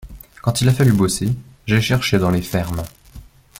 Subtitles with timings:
[0.41, 1.29] Quand il a fallu bosser,
[1.67, 2.81] j’ai cherché dans les fermes.